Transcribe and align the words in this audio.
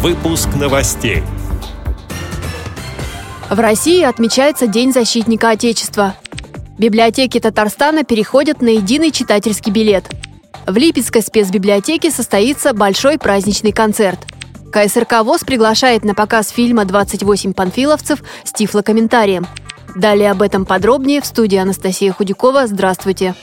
Выпуск 0.00 0.50
новостей. 0.54 1.24
В 3.50 3.58
России 3.58 4.04
отмечается 4.04 4.68
День 4.68 4.92
защитника 4.92 5.50
Отечества. 5.50 6.14
Библиотеки 6.78 7.40
Татарстана 7.40 8.04
переходят 8.04 8.62
на 8.62 8.68
единый 8.68 9.10
читательский 9.10 9.72
билет. 9.72 10.04
В 10.68 10.76
Липецкой 10.76 11.22
спецбиблиотеке 11.22 12.12
состоится 12.12 12.74
большой 12.74 13.18
праздничный 13.18 13.72
концерт. 13.72 14.20
КСРК 14.72 15.24
ВОЗ 15.24 15.42
приглашает 15.42 16.04
на 16.04 16.14
показ 16.14 16.50
фильма 16.50 16.84
«28 16.84 17.52
панфиловцев» 17.52 18.22
с 18.44 18.52
тифлокомментарием. 18.52 19.48
Далее 19.96 20.30
об 20.30 20.42
этом 20.42 20.64
подробнее 20.64 21.20
в 21.20 21.26
студии 21.26 21.58
Анастасия 21.58 22.12
Худякова. 22.12 22.68
Здравствуйте! 22.68 23.34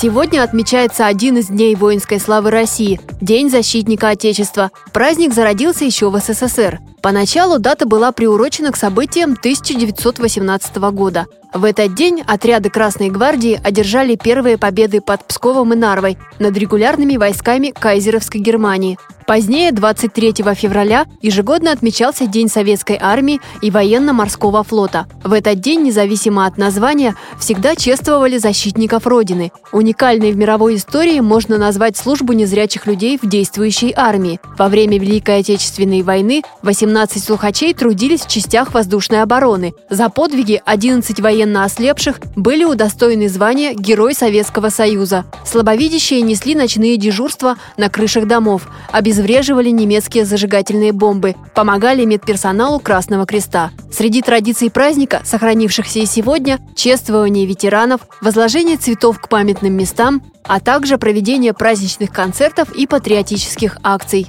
Сегодня 0.00 0.44
отмечается 0.44 1.08
один 1.08 1.38
из 1.38 1.48
дней 1.48 1.74
воинской 1.74 2.20
славы 2.20 2.52
России– 2.52 3.00
День 3.20 3.50
защитника 3.50 4.10
Отечества. 4.10 4.70
Праздник 4.92 5.34
зародился 5.34 5.84
еще 5.84 6.08
в 6.08 6.16
СССР. 6.16 6.78
Поначалу 7.02 7.58
дата 7.58 7.86
была 7.86 8.12
приурочена 8.12 8.72
к 8.72 8.76
событиям 8.76 9.32
1918 9.32 10.76
года. 10.92 11.26
В 11.54 11.64
этот 11.64 11.94
день 11.94 12.22
отряды 12.26 12.68
Красной 12.68 13.08
гвардии 13.08 13.58
одержали 13.62 14.16
первые 14.16 14.58
победы 14.58 15.00
под 15.00 15.26
Псковом 15.26 15.72
и 15.72 15.76
Нарвой 15.76 16.18
над 16.38 16.56
регулярными 16.56 17.16
войсками 17.16 17.70
кайзеровской 17.70 18.40
Германии. 18.40 18.98
Позднее, 19.26 19.72
23 19.72 20.32
февраля, 20.54 21.04
ежегодно 21.20 21.70
отмечался 21.70 22.26
День 22.26 22.48
Советской 22.48 22.98
армии 22.98 23.42
и 23.60 23.70
военно-морского 23.70 24.64
флота. 24.64 25.06
В 25.22 25.34
этот 25.34 25.60
день, 25.60 25.82
независимо 25.82 26.46
от 26.46 26.56
названия, 26.56 27.14
всегда 27.38 27.76
чествовали 27.76 28.38
защитников 28.38 29.06
Родины. 29.06 29.52
Уникальной 29.70 30.32
в 30.32 30.36
мировой 30.38 30.76
истории 30.76 31.20
можно 31.20 31.58
назвать 31.58 31.98
службу 31.98 32.32
незрячих 32.32 32.86
людей 32.86 33.18
в 33.20 33.28
действующей 33.28 33.92
армии. 33.94 34.40
Во 34.56 34.68
время 34.68 34.98
Великой 34.98 35.40
Отечественной 35.40 36.00
войны 36.00 36.42
18 36.62 36.87
слухачей 37.18 37.74
трудились 37.74 38.22
в 38.22 38.28
частях 38.28 38.72
воздушной 38.72 39.22
обороны. 39.22 39.74
За 39.90 40.08
подвиги 40.08 40.60
11 40.64 41.20
военно 41.20 41.64
ослепших 41.64 42.20
были 42.36 42.64
удостоены 42.64 43.28
звания 43.28 43.74
Герой 43.74 44.14
Советского 44.14 44.68
Союза. 44.70 45.24
Слабовидящие 45.44 46.22
несли 46.22 46.54
ночные 46.54 46.96
дежурства 46.96 47.56
на 47.76 47.88
крышах 47.88 48.26
домов, 48.26 48.68
обезвреживали 48.92 49.70
немецкие 49.70 50.24
зажигательные 50.24 50.92
бомбы, 50.92 51.34
помогали 51.54 52.04
медперсоналу 52.04 52.80
Красного 52.80 53.26
Креста. 53.26 53.70
Среди 53.90 54.22
традиций 54.22 54.70
праздника, 54.70 55.22
сохранившихся 55.24 56.00
и 56.00 56.06
сегодня, 56.06 56.60
чествование 56.76 57.46
ветеранов, 57.46 58.02
возложение 58.20 58.76
цветов 58.76 59.18
к 59.18 59.28
памятным 59.28 59.74
местам, 59.74 60.22
а 60.44 60.60
также 60.60 60.98
проведение 60.98 61.52
праздничных 61.52 62.10
концертов 62.10 62.72
и 62.72 62.86
патриотических 62.86 63.78
акций. 63.82 64.26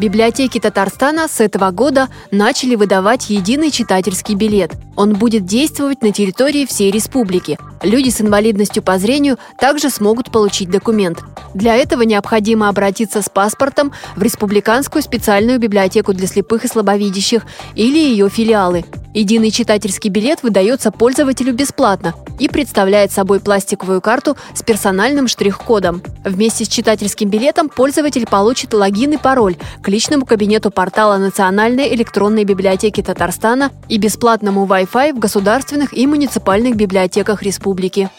Библиотеки 0.00 0.58
Татарстана 0.58 1.28
с 1.28 1.40
этого 1.40 1.70
года 1.72 2.08
начали 2.30 2.74
выдавать 2.74 3.28
единый 3.28 3.70
читательский 3.70 4.34
билет. 4.34 4.72
Он 4.96 5.12
будет 5.12 5.44
действовать 5.44 6.00
на 6.00 6.10
территории 6.10 6.64
всей 6.64 6.90
республики. 6.90 7.58
Люди 7.82 8.08
с 8.08 8.22
инвалидностью 8.22 8.82
по 8.82 8.96
зрению 8.96 9.36
также 9.58 9.90
смогут 9.90 10.32
получить 10.32 10.70
документ. 10.70 11.18
Для 11.54 11.76
этого 11.76 12.02
необходимо 12.02 12.68
обратиться 12.68 13.22
с 13.22 13.28
паспортом 13.28 13.92
в 14.16 14.22
Республиканскую 14.22 15.02
специальную 15.02 15.58
библиотеку 15.58 16.12
для 16.12 16.26
слепых 16.26 16.64
и 16.64 16.68
слабовидящих 16.68 17.42
или 17.74 17.98
ее 17.98 18.28
филиалы. 18.28 18.84
Единый 19.12 19.50
читательский 19.50 20.08
билет 20.08 20.44
выдается 20.44 20.92
пользователю 20.92 21.52
бесплатно 21.52 22.14
и 22.38 22.48
представляет 22.48 23.10
собой 23.10 23.40
пластиковую 23.40 24.00
карту 24.00 24.36
с 24.54 24.62
персональным 24.62 25.26
штрих-кодом. 25.26 26.00
Вместе 26.24 26.64
с 26.64 26.68
читательским 26.68 27.28
билетом 27.28 27.68
пользователь 27.68 28.26
получит 28.26 28.72
логин 28.72 29.12
и 29.12 29.16
пароль 29.16 29.56
к 29.82 29.88
личному 29.88 30.26
кабинету 30.26 30.70
портала 30.70 31.16
Национальной 31.16 31.92
электронной 31.94 32.44
библиотеки 32.44 33.02
Татарстана 33.02 33.72
и 33.88 33.98
бесплатному 33.98 34.64
Wi-Fi 34.64 35.14
в 35.14 35.18
государственных 35.18 35.92
и 35.92 36.06
муниципальных 36.06 36.76
библиотеках 36.76 37.42
республики. 37.42 38.10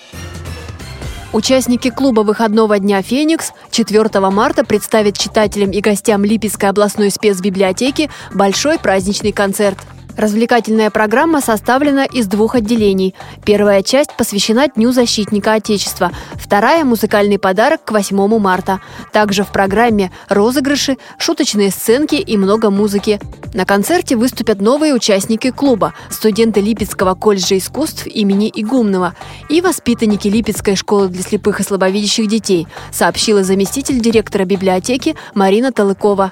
Участники 1.33 1.89
клуба 1.89 2.21
выходного 2.21 2.77
дня 2.77 3.01
«Феникс» 3.01 3.53
4 3.71 4.09
марта 4.29 4.65
представят 4.65 5.17
читателям 5.17 5.71
и 5.71 5.79
гостям 5.79 6.25
Липецкой 6.25 6.69
областной 6.69 7.09
спецбиблиотеки 7.09 8.09
большой 8.33 8.77
праздничный 8.77 9.31
концерт– 9.31 9.77
Развлекательная 10.17 10.89
программа 10.89 11.41
составлена 11.41 12.05
из 12.05 12.27
двух 12.27 12.55
отделений. 12.55 13.15
Первая 13.45 13.81
часть 13.81 14.15
посвящена 14.17 14.67
Дню 14.67 14.91
защитника 14.91 15.53
Отечества, 15.53 16.11
вторая– 16.35 16.83
музыкальный 16.85 17.39
подарок 17.39 17.85
к 17.85 17.91
8 17.91 18.37
марта. 18.37 18.81
Также 19.13 19.43
в 19.43 19.51
программе 19.51 20.11
розыгрыши, 20.27 20.97
шуточные 21.17 21.71
сценки 21.71 22.15
и 22.15 22.37
много 22.37 22.69
музыки. 22.69 23.19
На 23.53 23.65
концерте 23.65 24.15
выступят 24.15 24.61
новые 24.61 24.93
участники 24.93 25.51
клуба– 25.51 25.93
студенты 26.09 26.61
Липецкого 26.61 27.15
колледжа 27.15 27.57
искусств 27.57 28.05
имени 28.05 28.51
Игумного 28.53 29.15
и 29.49 29.61
воспитанники 29.61 30.27
Липецкой 30.27 30.75
школы 30.75 31.07
для 31.07 31.23
слепых 31.23 31.59
и 31.59 31.63
слабовидящих 31.63 32.27
детей, 32.27 32.67
сообщила 32.91 33.43
заместитель 33.43 33.99
директора 33.99 34.45
библиотеки 34.45 35.15
Марина 35.33 35.71
Талыкова. 35.71 36.31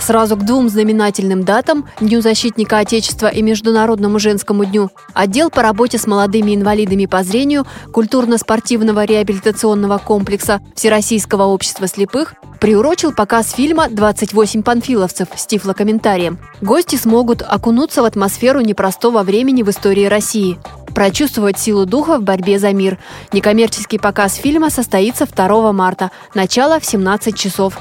Сразу 0.00 0.36
к 0.36 0.44
двум 0.44 0.68
знаменательным 0.68 1.44
датам– 1.44 1.86
Дню 2.00 2.22
защитника 2.22 2.78
Отечества 2.78 3.26
и 3.28 3.42
Международному 3.42 4.18
женскому 4.18 4.64
дню– 4.64 4.90
отдел 5.14 5.50
по 5.50 5.62
работе 5.62 5.98
с 5.98 6.06
молодыми 6.06 6.54
инвалидами 6.54 7.04
по 7.06 7.22
зрению 7.22 7.66
культурно-спортивного 7.92 9.04
реабилитационного 9.04 9.98
комплекса 9.98 10.60
Всероссийского 10.74 11.44
общества 11.44 11.86
слепых 11.86 12.34
приурочил 12.60 13.12
показ 13.12 13.52
фильма 13.52 13.88
«28 13.88 14.62
панфиловцев» 14.62 15.28
с 15.34 15.46
тифлокомментарием. 15.46 16.38
Гости 16.60 16.96
смогут 16.96 17.42
окунуться 17.42 18.02
в 18.02 18.06
атмосферу 18.06 18.60
непростого 18.60 19.22
времени 19.22 19.62
в 19.62 19.70
истории 19.70 20.06
России 20.06 20.58
прочувствовать 20.94 21.58
силу 21.58 21.86
духа 21.86 22.18
в 22.18 22.22
борьбе 22.22 22.58
за 22.58 22.72
мир. 22.72 22.98
Некоммерческий 23.32 23.98
показ 23.98 24.34
фильма 24.34 24.70
состоится 24.70 25.24
2 25.24 25.72
марта, 25.72 26.10
начало 26.34 26.80
в 26.80 26.84
17 26.84 27.36
часов. 27.36 27.78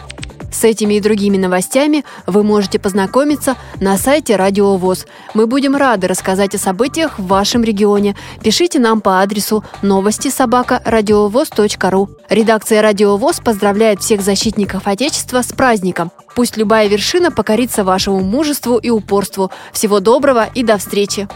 С 0.52 0.64
этими 0.64 0.96
и 0.96 1.00
другими 1.00 1.38
новостями 1.38 2.04
вы 2.26 2.44
можете 2.44 2.80
познакомиться 2.80 3.56
на 3.80 3.98
сайте 3.98 4.36
Радио 4.36 4.76
ВОЗ. 4.78 5.06
Мы 5.34 5.48
будем 5.48 5.76
рады 5.76 6.08
рассказать 6.08 6.56
о 6.56 6.58
событиях 6.58 7.20
в 7.20 7.28
вашем 7.28 7.64
регионе. 7.64 8.16
Пишите 8.42 8.80
нам 8.80 9.02
по 9.02 9.22
адресу 9.22 9.64
новости 9.82 10.30
собака 10.30 10.82
ру. 10.86 12.10
Редакция 12.30 12.82
Радио 12.82 13.18
ВОЗ 13.18 13.42
поздравляет 13.44 14.02
всех 14.02 14.22
защитников 14.22 14.88
Отечества 14.88 15.42
с 15.42 15.52
праздником. 15.52 16.12
Пусть 16.36 16.58
любая 16.58 16.88
вершина 16.88 17.32
покорится 17.32 17.84
вашему 17.84 18.20
мужеству 18.22 18.78
и 18.78 18.90
упорству. 18.90 19.52
Всего 19.72 20.00
доброго 20.00 20.48
и 20.54 20.64
до 20.64 20.78
встречи! 20.78 21.28